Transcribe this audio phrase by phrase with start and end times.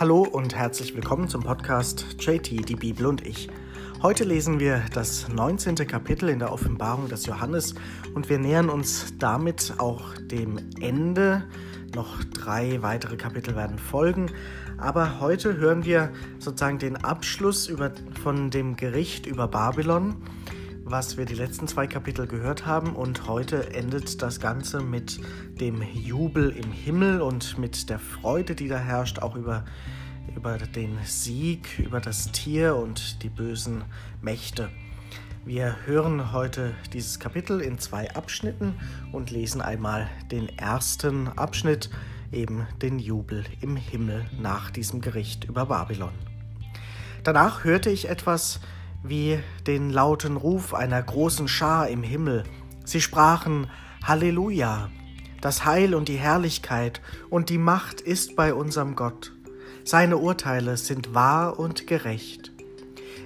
[0.00, 3.50] Hallo und herzlich willkommen zum Podcast JT, die Bibel und ich.
[4.00, 5.74] Heute lesen wir das 19.
[5.86, 7.74] Kapitel in der Offenbarung des Johannes
[8.14, 11.44] und wir nähern uns damit auch dem Ende.
[11.94, 14.30] Noch drei weitere Kapitel werden folgen,
[14.78, 17.92] aber heute hören wir sozusagen den Abschluss über,
[18.22, 20.16] von dem Gericht über Babylon
[20.90, 22.96] was wir die letzten zwei Kapitel gehört haben.
[22.96, 25.20] Und heute endet das Ganze mit
[25.60, 29.64] dem Jubel im Himmel und mit der Freude, die da herrscht, auch über,
[30.34, 33.84] über den Sieg, über das Tier und die bösen
[34.20, 34.68] Mächte.
[35.44, 38.74] Wir hören heute dieses Kapitel in zwei Abschnitten
[39.12, 41.88] und lesen einmal den ersten Abschnitt,
[42.32, 46.12] eben den Jubel im Himmel nach diesem Gericht über Babylon.
[47.22, 48.60] Danach hörte ich etwas,
[49.02, 52.44] wie den lauten Ruf einer großen Schar im Himmel.
[52.84, 53.68] Sie sprachen
[54.04, 54.90] Halleluja,
[55.40, 57.00] das Heil und die Herrlichkeit
[57.30, 59.32] und die Macht ist bei unserem Gott.
[59.84, 62.52] Seine Urteile sind wahr und gerecht.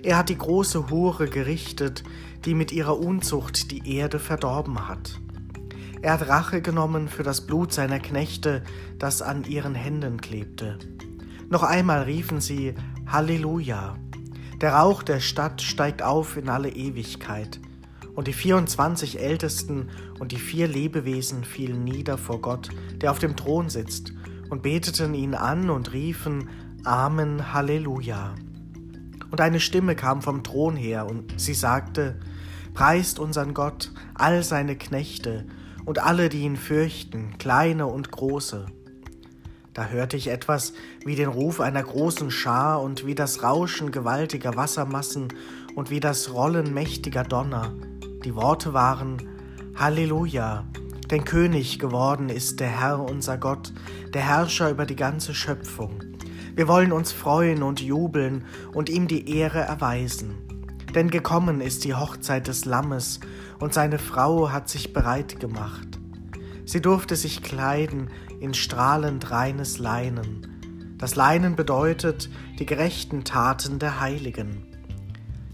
[0.02, 2.04] Er hat die große Hure gerichtet,
[2.44, 5.20] die mit ihrer Unzucht die Erde verdorben hat.
[6.02, 8.62] Er hat Rache genommen für das Blut seiner Knechte,
[8.98, 10.78] das an ihren Händen klebte.
[11.48, 12.74] Noch einmal riefen sie
[13.06, 13.96] Halleluja.
[14.60, 17.60] Der Rauch der Stadt steigt auf in alle Ewigkeit.
[18.14, 19.88] Und die 24 Ältesten
[20.20, 22.68] und die vier Lebewesen fielen nieder vor Gott,
[23.00, 24.12] der auf dem Thron sitzt,
[24.50, 26.48] und beteten ihn an und riefen
[26.84, 28.34] Amen, Halleluja.
[29.30, 32.20] Und eine Stimme kam vom Thron her, und sie sagte,
[32.72, 35.46] Preist unseren Gott, all seine Knechte,
[35.84, 38.66] und alle, die ihn fürchten, kleine und große.
[39.74, 40.72] Da hörte ich etwas
[41.04, 45.32] wie den Ruf einer großen Schar und wie das Rauschen gewaltiger Wassermassen
[45.74, 47.74] und wie das Rollen mächtiger Donner.
[48.24, 49.16] Die Worte waren
[49.74, 50.64] Halleluja,
[51.10, 53.72] denn König geworden ist der Herr unser Gott,
[54.14, 56.04] der Herrscher über die ganze Schöpfung.
[56.54, 60.36] Wir wollen uns freuen und jubeln und ihm die Ehre erweisen.
[60.94, 63.18] Denn gekommen ist die Hochzeit des Lammes,
[63.58, 65.98] und seine Frau hat sich bereit gemacht.
[66.64, 68.10] Sie durfte sich kleiden
[68.44, 70.96] in strahlend reines Leinen.
[70.98, 72.28] Das Leinen bedeutet
[72.58, 74.66] die gerechten Taten der Heiligen.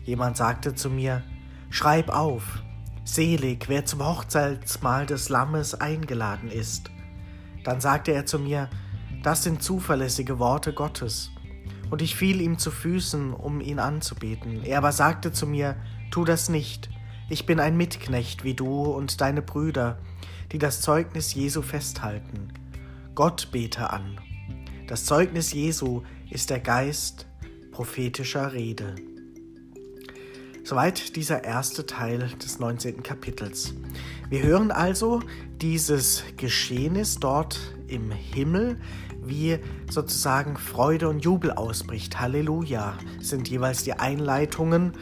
[0.02, 1.22] Jemand sagte zu mir,
[1.70, 2.64] Schreib auf,
[3.04, 6.90] selig, wer zum Hochzeitsmahl des Lammes eingeladen ist.
[7.62, 8.68] Dann sagte er zu mir,
[9.22, 11.30] das sind zuverlässige Worte Gottes.
[11.90, 14.64] Und ich fiel ihm zu Füßen, um ihn anzubeten.
[14.64, 15.76] Er aber sagte zu mir,
[16.10, 16.90] Tu das nicht,
[17.28, 19.98] ich bin ein Mitknecht wie du und deine Brüder,
[20.50, 22.52] die das Zeugnis Jesu festhalten.
[23.14, 24.18] Gott bete an.
[24.86, 27.26] Das Zeugnis Jesu ist der Geist
[27.72, 28.94] prophetischer Rede.
[30.64, 33.02] Soweit dieser erste Teil des 19.
[33.02, 33.74] Kapitels.
[34.28, 35.20] Wir hören also
[35.60, 38.78] dieses Geschehnis dort im Himmel,
[39.22, 39.58] wie
[39.90, 42.20] sozusagen Freude und Jubel ausbricht.
[42.20, 44.92] Halleluja sind jeweils die Einleitungen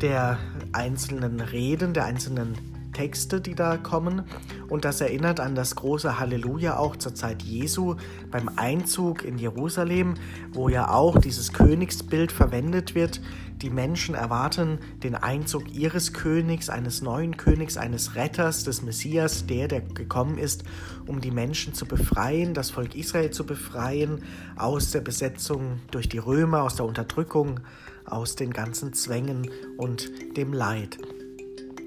[0.00, 0.38] der
[0.72, 4.24] einzelnen Reden, der einzelnen Texte, die da kommen.
[4.68, 7.94] Und das erinnert an das große Halleluja auch zur Zeit Jesu
[8.32, 10.14] beim Einzug in Jerusalem,
[10.52, 13.20] wo ja auch dieses Königsbild verwendet wird.
[13.62, 19.68] Die Menschen erwarten den Einzug ihres Königs, eines neuen Königs, eines Retters, des Messias, der,
[19.68, 20.64] der gekommen ist,
[21.06, 24.24] um die Menschen zu befreien, das Volk Israel zu befreien
[24.56, 27.60] aus der Besetzung durch die Römer, aus der Unterdrückung,
[28.04, 30.98] aus den ganzen Zwängen und dem Leid.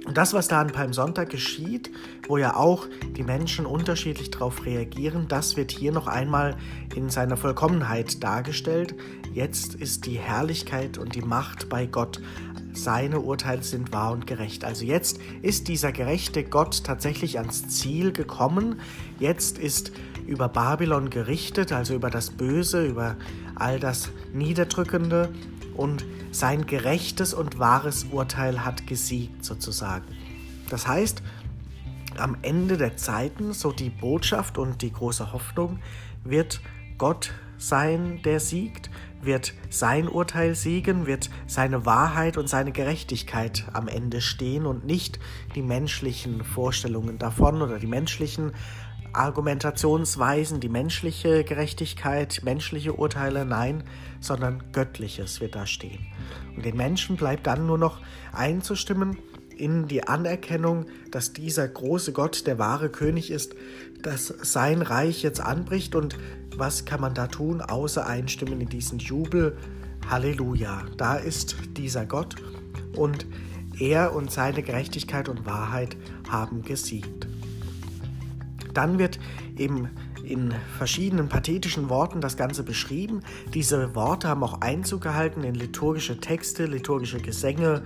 [0.05, 1.91] Und das, was da an Palmsonntag geschieht,
[2.27, 6.57] wo ja auch die Menschen unterschiedlich darauf reagieren, das wird hier noch einmal
[6.95, 8.95] in seiner Vollkommenheit dargestellt.
[9.33, 12.19] Jetzt ist die Herrlichkeit und die Macht bei Gott.
[12.73, 14.63] Seine Urteile sind wahr und gerecht.
[14.65, 18.79] Also jetzt ist dieser gerechte Gott tatsächlich ans Ziel gekommen.
[19.19, 19.91] Jetzt ist
[20.25, 23.17] über Babylon gerichtet, also über das Böse, über
[23.55, 25.29] all das Niederdrückende
[25.75, 30.05] und sein gerechtes und wahres Urteil hat gesiegt sozusagen.
[30.69, 31.21] Das heißt,
[32.17, 35.79] am Ende der Zeiten, so die Botschaft und die große Hoffnung,
[36.23, 36.61] wird
[36.97, 38.89] Gott sein, der siegt,
[39.21, 45.19] wird sein Urteil siegen, wird seine Wahrheit und seine Gerechtigkeit am Ende stehen und nicht
[45.55, 48.53] die menschlichen Vorstellungen davon oder die menschlichen
[49.13, 53.83] Argumentationsweisen, die menschliche Gerechtigkeit, menschliche Urteile, nein,
[54.19, 55.99] sondern göttliches wird da stehen.
[56.55, 57.99] Und den Menschen bleibt dann nur noch
[58.31, 59.17] einzustimmen
[59.55, 63.55] in die Anerkennung, dass dieser große Gott der wahre König ist,
[64.01, 66.17] dass sein Reich jetzt anbricht und
[66.55, 69.57] was kann man da tun, außer einstimmen in diesen Jubel.
[70.09, 72.35] Halleluja, da ist dieser Gott
[72.95, 73.27] und
[73.79, 75.95] er und seine Gerechtigkeit und Wahrheit
[76.29, 77.27] haben gesiegt.
[78.73, 79.19] Dann wird
[79.57, 79.89] eben
[80.23, 83.21] in verschiedenen pathetischen Worten das Ganze beschrieben.
[83.53, 87.83] Diese Worte haben auch Einzug gehalten in liturgische Texte, liturgische Gesänge,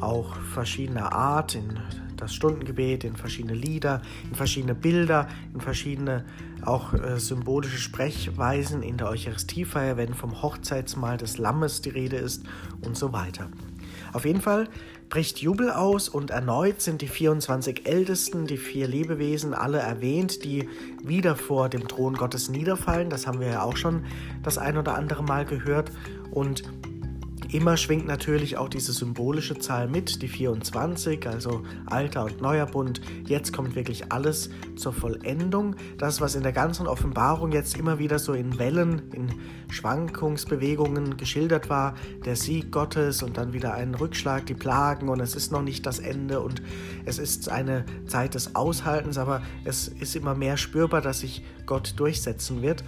[0.00, 1.78] auch verschiedener Art, in
[2.16, 6.24] das Stundengebet, in verschiedene Lieder, in verschiedene Bilder, in verschiedene
[6.64, 12.44] auch äh, symbolische Sprechweisen in der Eucharistiefeier, wenn vom Hochzeitsmahl des Lammes die Rede ist
[12.82, 13.48] und so weiter.
[14.12, 14.68] Auf jeden Fall
[15.08, 20.68] bricht Jubel aus und erneut sind die 24 Ältesten, die vier Lebewesen, alle erwähnt, die
[21.02, 23.10] wieder vor dem Thron Gottes niederfallen.
[23.10, 24.04] Das haben wir ja auch schon
[24.42, 25.92] das ein oder andere Mal gehört.
[26.30, 26.62] Und
[27.52, 33.02] Immer schwingt natürlich auch diese symbolische Zahl mit, die 24, also alter und neuer Bund.
[33.26, 35.76] Jetzt kommt wirklich alles zur Vollendung.
[35.98, 39.34] Das, was in der ganzen Offenbarung jetzt immer wieder so in Wellen, in
[39.70, 41.94] Schwankungsbewegungen geschildert war,
[42.24, 45.84] der Sieg Gottes und dann wieder ein Rückschlag, die Plagen und es ist noch nicht
[45.84, 46.62] das Ende und
[47.04, 51.94] es ist eine Zeit des Aushaltens, aber es ist immer mehr spürbar, dass sich Gott
[51.98, 52.82] durchsetzen wird.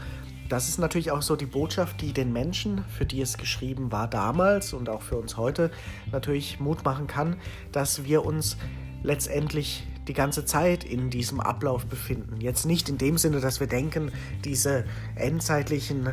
[0.48, 4.08] Das ist natürlich auch so die Botschaft, die den Menschen, für die es geschrieben war
[4.08, 5.70] damals und auch für uns heute,
[6.12, 7.36] natürlich Mut machen kann,
[7.72, 8.56] dass wir uns
[9.02, 12.40] letztendlich die ganze Zeit in diesem Ablauf befinden.
[12.40, 14.12] Jetzt nicht in dem Sinne, dass wir denken,
[14.44, 16.10] diese endzeitlichen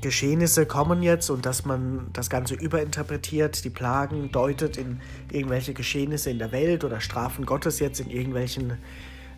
[0.00, 6.30] Geschehnisse kommen jetzt und dass man das Ganze überinterpretiert, die Plagen deutet in irgendwelche Geschehnisse
[6.30, 8.78] in der Welt oder Strafen Gottes jetzt in irgendwelchen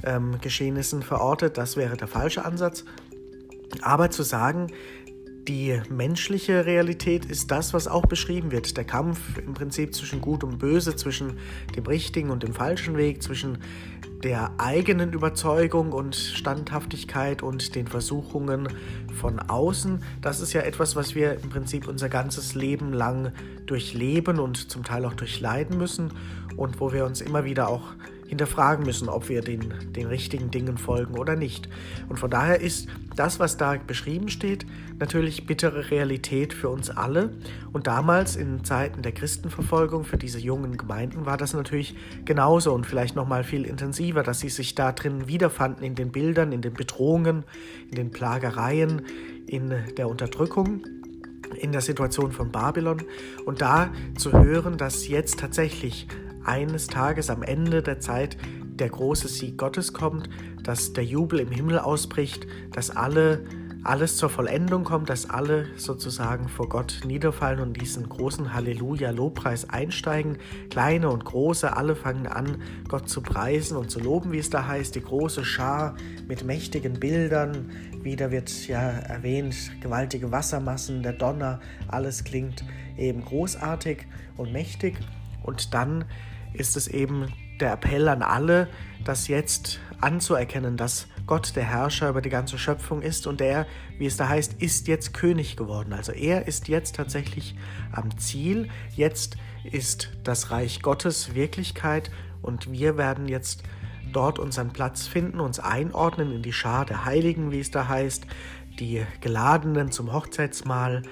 [0.05, 1.59] ähm, Geschehnissen verortet.
[1.59, 2.85] Das wäre der falsche Ansatz,
[3.83, 4.69] aber zu sagen,
[5.49, 8.77] die menschliche Realität ist das, was auch beschrieben wird.
[8.77, 11.39] Der Kampf im Prinzip zwischen Gut und Böse, zwischen
[11.75, 13.59] dem richtigen und dem falschen Weg, zwischen
[14.23, 18.69] der eigenen Überzeugung und Standhaftigkeit und den Versuchungen
[19.19, 20.03] von außen.
[20.21, 23.33] Das ist ja etwas, was wir im Prinzip unser ganzes Leben lang
[23.65, 26.13] durchleben und zum Teil auch durchleiden müssen
[26.57, 27.95] und wo wir uns immer wieder auch
[28.29, 31.69] hinterfragen müssen, ob wir den, den richtigen Dingen folgen oder nicht.
[32.09, 34.67] Und von daher ist das, was da beschrieben steht,
[34.99, 37.33] natürlich bittere Realität für uns alle.
[37.73, 41.97] Und damals in Zeiten der Christenverfolgung für diese jungen Gemeinden war das natürlich
[42.27, 46.13] genauso und vielleicht noch mal viel intensiver, dass sie sich da drin wiederfanden in den
[46.13, 47.45] Bildern, in den Bedrohungen,
[47.91, 49.03] in den Plagereien,
[49.47, 50.83] in der Unterdrückung
[51.57, 53.03] in der Situation von Babylon
[53.47, 56.07] und da zu hören, dass jetzt tatsächlich
[56.45, 58.37] eines Tages am Ende der Zeit
[58.79, 60.29] der große Sieg Gottes kommt,
[60.63, 63.45] dass der Jubel im Himmel ausbricht, dass alle
[63.85, 70.39] alles zur Vollendung kommt, dass alle sozusagen vor Gott niederfallen und diesen großen Halleluja-Lobpreis einsteigen.
[70.69, 74.67] Kleine und große, alle fangen an, Gott zu preisen und zu loben, wie es da
[74.67, 74.95] heißt.
[74.95, 75.97] Die große Schar
[76.27, 77.71] mit mächtigen Bildern.
[78.03, 82.65] Wieder wird ja erwähnt, gewaltige Wassermassen, der Donner, alles klingt
[82.97, 84.07] eben großartig
[84.37, 84.99] und mächtig.
[85.49, 86.05] Und dann
[86.53, 88.69] ist es eben der Appell an alle,
[89.05, 93.67] das jetzt anzuerkennen, dass Gott der Herrscher über die ganze Schöpfung ist und er,
[93.99, 95.93] wie es da heißt, ist jetzt König geworden.
[95.93, 97.57] Also er ist jetzt tatsächlich
[97.93, 98.69] am Ziel.
[98.95, 102.11] Jetzt ist das Reich Gottes Wirklichkeit
[102.43, 103.65] und wir werden jetzt
[104.13, 108.27] dort unseren Platz finden, uns einordnen in die Schar der Heiligen, wie es da heißt,
[108.79, 111.03] die Geladenen zum Hochzeitsmahl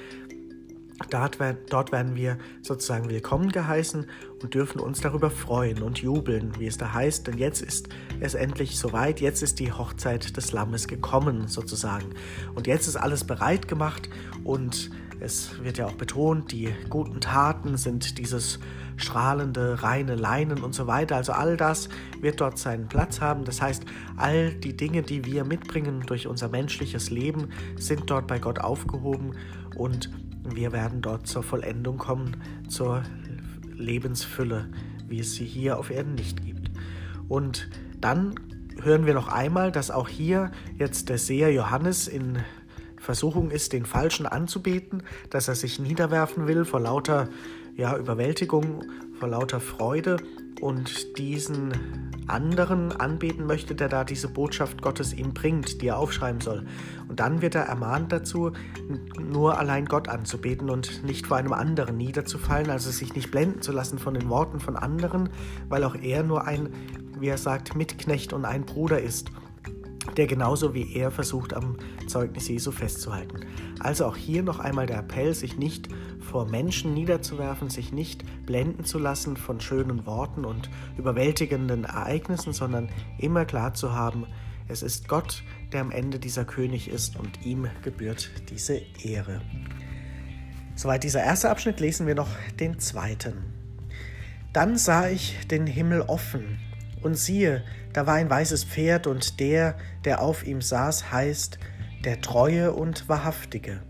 [1.10, 1.38] Dort,
[1.68, 4.06] dort werden wir sozusagen willkommen geheißen
[4.42, 7.88] und dürfen uns darüber freuen und jubeln, wie es da heißt, denn jetzt ist
[8.20, 12.06] es endlich soweit, jetzt ist die Hochzeit des Lammes gekommen sozusagen.
[12.54, 14.08] Und jetzt ist alles bereit gemacht
[14.42, 18.58] und es wird ja auch betont, die guten Taten sind dieses
[18.96, 21.16] strahlende, reine Leinen und so weiter.
[21.16, 23.44] Also all das wird dort seinen Platz haben.
[23.44, 23.84] Das heißt,
[24.16, 29.32] all die Dinge, die wir mitbringen durch unser menschliches Leben, sind dort bei Gott aufgehoben
[29.76, 30.10] und
[30.54, 32.36] wir werden dort zur Vollendung kommen,
[32.68, 33.02] zur
[33.74, 34.68] Lebensfülle,
[35.08, 36.70] wie es sie hier auf Erden nicht gibt.
[37.28, 37.68] Und
[38.00, 38.34] dann
[38.82, 42.38] hören wir noch einmal, dass auch hier jetzt der Seher Johannes in
[42.98, 47.28] Versuchung ist, den Falschen anzubeten, dass er sich niederwerfen will vor lauter
[47.76, 48.84] ja, Überwältigung,
[49.18, 50.16] vor lauter Freude
[50.60, 51.72] und diesen
[52.26, 56.66] anderen anbeten möchte, der da diese Botschaft Gottes ihm bringt, die er aufschreiben soll.
[57.08, 58.52] Und dann wird er ermahnt dazu,
[59.20, 63.72] nur allein Gott anzubeten und nicht vor einem anderen niederzufallen, also sich nicht blenden zu
[63.72, 65.28] lassen von den Worten von anderen,
[65.68, 66.70] weil auch er nur ein,
[67.20, 69.30] wie er sagt, Mitknecht und ein Bruder ist
[70.16, 73.40] der genauso wie er versucht, am Zeugnis Jesu festzuhalten.
[73.80, 75.88] Also auch hier noch einmal der Appell, sich nicht
[76.36, 82.90] vor Menschen niederzuwerfen, sich nicht blenden zu lassen von schönen Worten und überwältigenden Ereignissen, sondern
[83.16, 84.26] immer klar zu haben,
[84.68, 89.40] es ist Gott, der am Ende dieser König ist und ihm gebührt diese Ehre.
[90.74, 92.28] Soweit dieser erste Abschnitt, lesen wir noch
[92.60, 93.38] den zweiten.
[94.52, 96.58] Dann sah ich den Himmel offen
[97.02, 97.64] Und siehe,
[97.94, 101.58] da war ein weißes Pferd, und der, der auf ihm saß, heißt
[102.04, 103.80] der Treue und Wahrhaftige.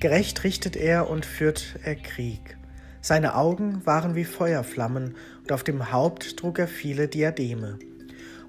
[0.00, 2.56] Gerecht richtet er und führt er Krieg.
[3.00, 7.78] Seine Augen waren wie Feuerflammen, und auf dem Haupt trug er viele Diademe.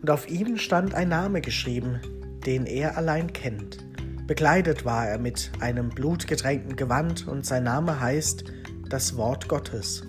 [0.01, 1.99] Und auf ihm stand ein Name geschrieben,
[2.45, 3.79] den er allein kennt.
[4.27, 8.45] Bekleidet war er mit einem blutgetränkten Gewand, und sein Name heißt
[8.89, 10.03] das Wort Gottes.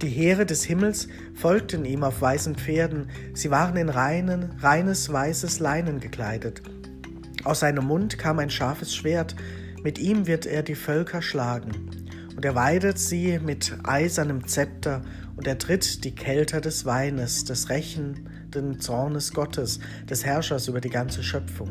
[0.00, 5.58] Die Heere des Himmels folgten ihm auf weißen Pferden, sie waren in reinen, reines weißes
[5.58, 6.62] Leinen gekleidet.
[7.42, 9.34] Aus seinem Mund kam ein scharfes Schwert,
[9.88, 11.72] mit ihm wird er die Völker schlagen.
[12.36, 15.00] Und er weidet sie mit eisernem Zepter,
[15.34, 19.80] und er tritt die Kelter des Weines, des rächenden Zornes Gottes,
[20.10, 21.70] des Herrschers über die ganze Schöpfung.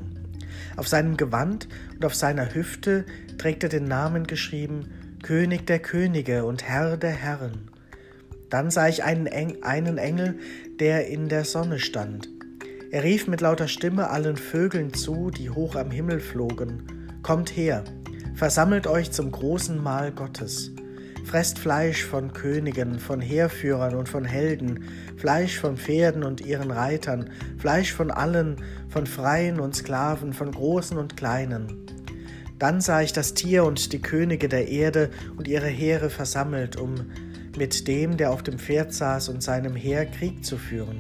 [0.78, 3.06] Auf seinem Gewand und auf seiner Hüfte
[3.38, 4.88] trägt er den Namen geschrieben,
[5.22, 7.70] König der Könige und Herr der Herren.
[8.50, 10.40] Dann sah ich einen, Eng einen Engel,
[10.80, 12.30] der in der Sonne stand.
[12.90, 16.98] Er rief mit lauter Stimme allen Vögeln zu, die hoch am Himmel flogen,
[17.28, 17.84] Kommt her,
[18.38, 20.72] versammelt euch zum großen Mahl Gottes.
[21.26, 24.84] Fresst Fleisch von Königen, von Heerführern und von Helden,
[25.18, 28.58] Fleisch von Pferden und ihren Reitern, Fleisch von allen,
[28.90, 31.88] von Freien und Sklaven, von Großen und Kleinen.
[32.60, 36.94] Dann sah ich das Tier und die Könige der Erde und ihre Heere versammelt, um
[37.58, 41.00] mit dem, der auf dem Pferd saß und seinem Heer Krieg zu führen.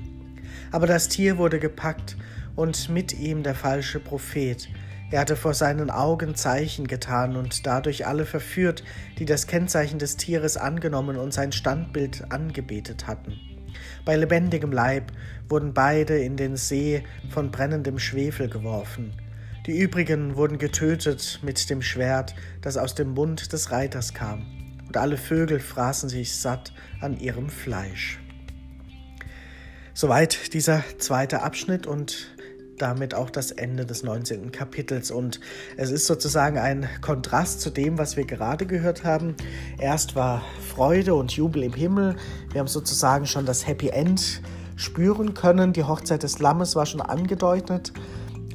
[0.71, 2.17] Aber das Tier wurde gepackt
[2.55, 4.67] und mit ihm der falsche Prophet.
[5.09, 8.83] Er hatte vor seinen Augen Zeichen getan und dadurch alle verführt,
[9.19, 13.39] die das Kennzeichen des Tieres angenommen und sein Standbild angebetet hatten.
[14.03, 15.13] Bei lebendigem Leib
[15.47, 19.13] wurden beide in den See von brennendem Schwefel geworfen.
[19.65, 24.45] Die übrigen wurden getötet mit dem Schwert, das aus dem Mund des Reiters kam,
[24.87, 28.19] und alle Vögel fraßen sich satt an ihrem Fleisch.
[29.93, 32.36] Soweit dieser zweite Abschnitt und
[32.77, 34.51] damit auch das Ende des 19.
[34.51, 35.11] Kapitels.
[35.11, 35.39] Und
[35.75, 39.35] es ist sozusagen ein Kontrast zu dem, was wir gerade gehört haben.
[39.79, 42.15] Erst war Freude und Jubel im Himmel.
[42.51, 44.41] Wir haben sozusagen schon das Happy End
[44.75, 45.73] spüren können.
[45.73, 47.93] Die Hochzeit des Lammes war schon angedeutet.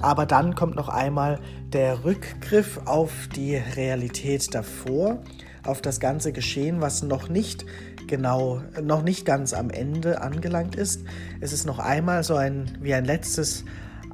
[0.01, 1.39] Aber dann kommt noch einmal
[1.73, 5.23] der Rückgriff auf die Realität davor,
[5.65, 7.65] auf das ganze Geschehen, was noch nicht
[8.09, 11.05] genau, noch nicht ganz am Ende angelangt ist.
[11.41, 13.65] Es ist noch einmal so ein, wie ein letztes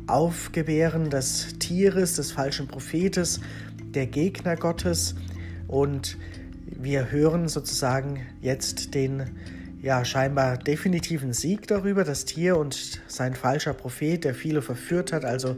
[0.09, 3.41] Aufgebären des Tieres, des falschen Prophetes,
[3.95, 5.15] der Gegner Gottes.
[5.67, 6.17] Und
[6.67, 9.25] wir hören sozusagen jetzt den
[9.83, 15.25] ja, scheinbar definitiven Sieg darüber, das Tier und sein falscher Prophet, der viele verführt hat,
[15.25, 15.57] also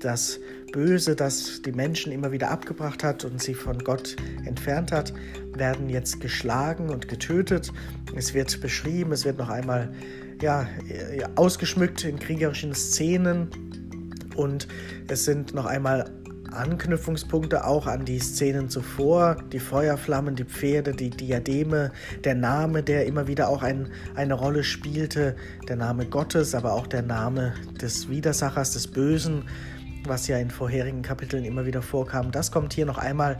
[0.00, 0.40] das
[0.72, 5.12] Böse, das die Menschen immer wieder abgebracht hat und sie von Gott entfernt hat,
[5.54, 7.72] werden jetzt geschlagen und getötet.
[8.16, 9.92] Es wird beschrieben, es wird noch einmal
[10.40, 10.66] ja,
[11.36, 13.48] ausgeschmückt in kriegerischen Szenen
[14.36, 14.68] und
[15.08, 16.10] es sind noch einmal
[16.52, 21.92] Anknüpfungspunkte auch an die Szenen zuvor, die Feuerflammen, die Pferde, die Diademe,
[22.24, 25.36] der Name, der immer wieder auch ein, eine Rolle spielte,
[25.68, 29.44] der Name Gottes, aber auch der Name des Widersachers, des Bösen,
[30.04, 32.30] was ja in vorherigen Kapiteln immer wieder vorkam.
[32.30, 33.36] Das kommt hier noch einmal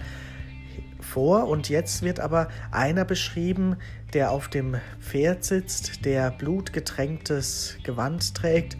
[1.01, 1.49] vor.
[1.49, 3.77] Und jetzt wird aber einer beschrieben,
[4.15, 8.77] der auf dem Pferd sitzt, der blutgetränktes Gewand trägt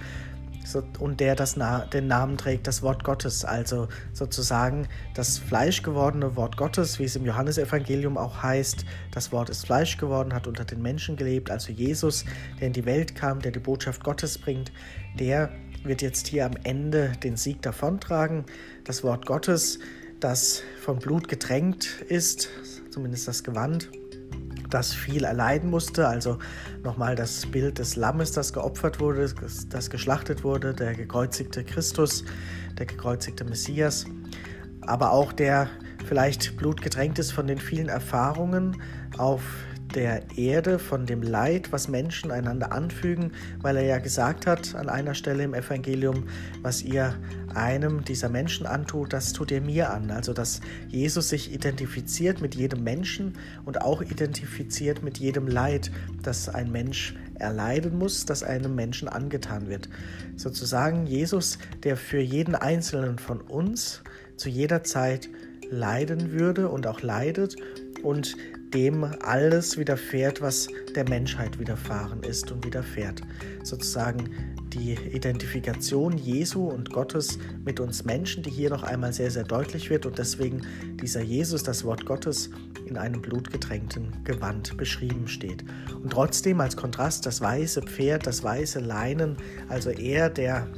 [0.99, 6.37] und der das Na den Namen trägt, das Wort Gottes, also sozusagen das Fleisch gewordene
[6.37, 8.85] Wort Gottes, wie es im Johannesevangelium auch heißt.
[9.11, 12.25] Das Wort ist Fleisch geworden, hat unter den Menschen gelebt, also Jesus,
[12.61, 14.73] der in die Welt kam, der die Botschaft Gottes bringt,
[15.19, 15.51] der
[15.85, 18.45] wird jetzt hier am Ende den Sieg davontragen.
[18.85, 19.79] Das Wort Gottes,
[20.21, 22.49] das vom Blut getränkt ist,
[22.91, 23.91] zumindest das Gewand,
[24.75, 26.07] das viel erleiden musste.
[26.09, 26.39] Also
[26.83, 29.33] nochmal das Bild des Lammes, das geopfert wurde,
[29.69, 32.25] das geschlachtet wurde, der gekreuzigte Christus,
[32.79, 34.07] der gekreuzigte Messias,
[34.81, 35.69] aber auch der
[36.07, 38.81] vielleicht blutgetränkt ist von den vielen Erfahrungen
[39.19, 39.43] auf
[39.95, 44.89] der Erde, von dem Leid, was Menschen einander anfügen, weil er ja gesagt hat an
[44.89, 46.25] einer Stelle im Evangelium,
[46.63, 47.15] was ihr
[47.55, 50.11] einem dieser Menschen antut, das tut ihr mir an.
[50.11, 53.35] Also dass Jesus sich identifiziert mit jedem Menschen
[53.65, 55.91] und auch identifiziert mit jedem Leid,
[56.23, 59.89] das ein Mensch erleiden muss, das einem Menschen angetan wird.
[60.37, 64.03] Sozusagen Jesus, der für jeden einzelnen von uns
[64.37, 65.29] zu jeder Zeit
[65.71, 67.57] leiden würde und auch leidet
[68.03, 68.37] und
[68.75, 73.21] dem alles widerfährt, was der Menschheit widerfahren ist und widerfährt.
[73.63, 74.31] Sozusagen
[74.73, 79.91] die Identifikation Jesu und Gottes mit uns Menschen, die hier noch einmal sehr, sehr deutlich
[79.91, 80.63] wird und deswegen
[81.01, 82.51] dieser Jesus, das Wort Gottes,
[82.87, 85.65] in einem blutgetränkten Gewand beschrieben steht.
[86.03, 89.37] Und trotzdem als Kontrast das weiße Pferd, das weiße Leinen,
[89.69, 90.69] also er, der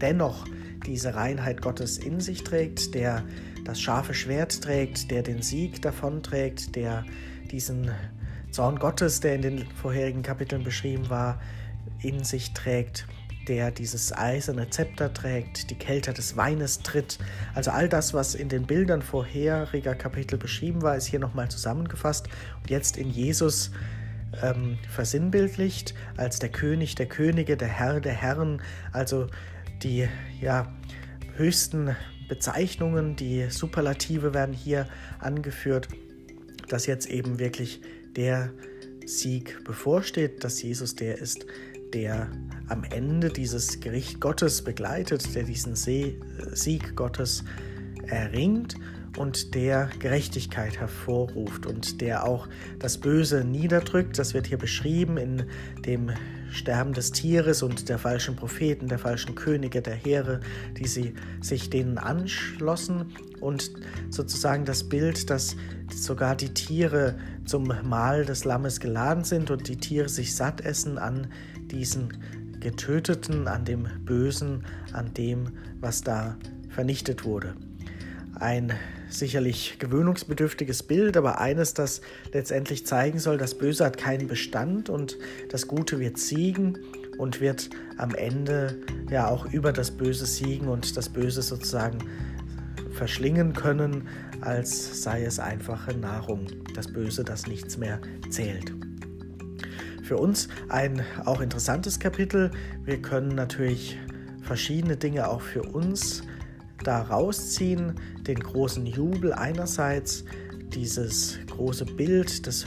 [0.00, 0.44] dennoch
[0.86, 3.24] diese Reinheit Gottes in sich trägt, der
[3.64, 7.04] das scharfe Schwert trägt, der den Sieg davonträgt, der
[7.50, 7.90] diesen
[8.50, 11.40] Zorn Gottes, der in den vorherigen Kapiteln beschrieben war,
[12.02, 13.06] in sich trägt,
[13.48, 17.18] der dieses eiserne Zepter trägt, die Kälte des Weines tritt.
[17.54, 22.28] Also all das, was in den Bildern vorheriger Kapitel beschrieben war, ist hier nochmal zusammengefasst.
[22.62, 23.70] Und jetzt in Jesus
[24.42, 29.26] ähm, versinnbildlicht als der König der Könige, der Herr der Herren, also
[29.82, 30.08] die
[30.40, 30.72] ja,
[31.36, 31.96] höchsten
[32.28, 35.88] Bezeichnungen, die Superlative werden hier angeführt,
[36.68, 37.80] dass jetzt eben wirklich
[38.16, 38.52] der
[39.06, 41.46] Sieg bevorsteht, dass Jesus der ist,
[41.92, 42.30] der
[42.68, 47.44] am Ende dieses Gericht Gottes begleitet, der diesen Sieg Gottes
[48.06, 48.76] erringt
[49.16, 54.18] und der Gerechtigkeit hervorruft und der auch das Böse niederdrückt.
[54.18, 55.44] Das wird hier beschrieben in
[55.84, 56.10] dem
[56.50, 60.40] Sterben des Tieres und der falschen Propheten, der falschen Könige, der Heere,
[60.78, 63.72] die sie sich denen anschlossen und
[64.10, 65.56] sozusagen das Bild, dass
[65.92, 70.98] sogar die Tiere zum Mahl des Lammes geladen sind und die Tiere sich satt essen
[70.98, 71.26] an
[71.70, 72.12] diesen
[72.60, 76.36] Getöteten, an dem Bösen, an dem, was da
[76.70, 77.54] vernichtet wurde.
[78.36, 78.72] Ein
[79.08, 82.00] sicherlich gewöhnungsbedürftiges Bild, aber eines, das
[82.32, 85.18] letztendlich zeigen soll, das Böse hat keinen Bestand und
[85.50, 86.78] das Gute wird siegen
[87.18, 88.76] und wird am Ende
[89.08, 91.98] ja auch über das Böse siegen und das Böse sozusagen
[92.92, 94.08] verschlingen können,
[94.40, 96.46] als sei es einfache Nahrung.
[96.74, 98.00] Das Böse, das nichts mehr
[98.30, 98.72] zählt.
[100.02, 102.50] Für uns ein auch interessantes Kapitel.
[102.84, 103.98] Wir können natürlich
[104.42, 106.22] verschiedene Dinge auch für uns
[106.86, 107.94] da rausziehen,
[108.26, 110.24] den großen Jubel einerseits,
[110.74, 112.66] dieses große Bild des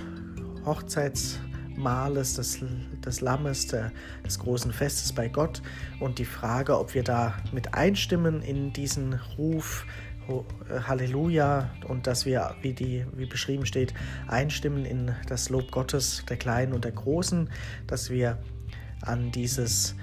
[0.66, 2.60] Hochzeitsmahles, des,
[3.06, 3.92] des Lammes, der,
[4.26, 5.62] des großen Festes bei Gott
[6.00, 9.86] und die Frage, ob wir da mit einstimmen in diesen Ruf,
[10.88, 13.94] Halleluja und dass wir, wie, die, wie beschrieben steht,
[14.28, 17.50] einstimmen in das Lob Gottes, der Kleinen und der Großen,
[17.88, 18.38] dass wir
[19.02, 19.96] an dieses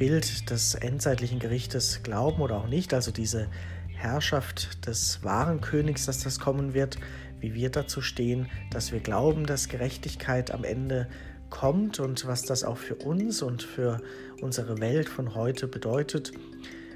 [0.00, 3.48] Bild des endzeitlichen Gerichtes glauben oder auch nicht, also diese
[3.94, 6.96] Herrschaft des wahren Königs, dass das kommen wird,
[7.38, 11.06] wie wir dazu stehen, dass wir glauben, dass Gerechtigkeit am Ende
[11.50, 14.00] kommt und was das auch für uns und für
[14.40, 16.32] unsere Welt von heute bedeutet,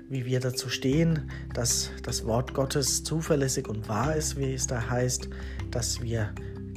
[0.09, 4.89] wie wir dazu stehen, dass das Wort Gottes zuverlässig und wahr ist, wie es da
[4.89, 5.29] heißt,
[5.71, 6.35] dass wir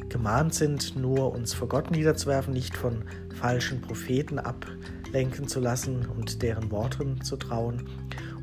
[0.10, 4.66] gemahnt sind, nur uns vor Gott niederzuwerfen, nicht von falschen Propheten ab
[5.12, 7.88] lenken zu lassen und deren Worten zu trauen.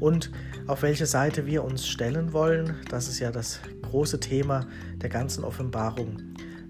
[0.00, 0.30] Und
[0.66, 5.44] auf welche Seite wir uns stellen wollen, das ist ja das große Thema der ganzen
[5.44, 6.18] Offenbarung,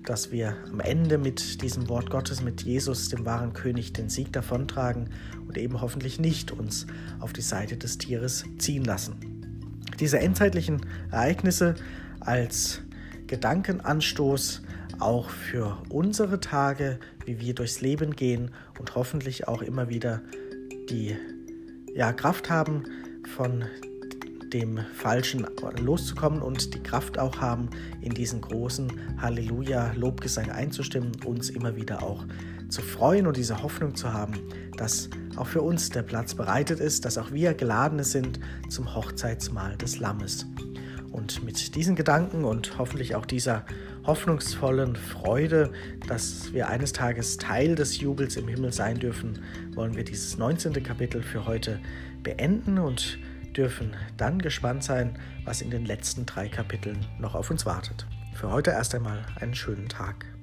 [0.04, 4.32] dass wir am Ende mit diesem Wort Gottes, mit Jesus, dem wahren König, den Sieg
[4.32, 5.08] davontragen
[5.46, 6.86] und eben hoffentlich nicht uns
[7.20, 9.16] auf die Seite des Tieres ziehen lassen.
[10.00, 10.80] Diese endzeitlichen
[11.10, 11.76] Ereignisse
[12.20, 12.82] als
[13.26, 14.62] Gedankenanstoß
[15.00, 20.22] auch für unsere Tage, wie wir durchs Leben gehen und hoffentlich auch immer wieder
[20.90, 21.16] die
[21.94, 22.84] ja, Kraft haben,
[23.36, 23.64] von
[24.52, 25.46] dem Falschen
[25.80, 32.24] loszukommen und die Kraft auch haben, in diesen großen Halleluja-Lobgesang einzustimmen, uns immer wieder auch
[32.68, 34.34] zu freuen und diese Hoffnung zu haben,
[34.76, 39.76] dass auch für uns der Platz bereitet ist, dass auch wir Geladene sind zum Hochzeitsmahl
[39.76, 40.46] des Lammes.
[41.10, 43.64] Und mit diesen Gedanken und hoffentlich auch dieser
[44.06, 45.72] hoffnungsvollen Freude,
[46.06, 49.42] dass wir eines Tages Teil des Jubels im Himmel sein dürfen,
[49.74, 50.82] wollen wir dieses 19.
[50.82, 51.80] Kapitel für heute
[52.22, 53.18] beenden und
[53.56, 58.06] dürfen dann gespannt sein, was in den letzten drei Kapiteln noch auf uns wartet.
[58.34, 60.33] Für heute erst einmal einen schönen Tag.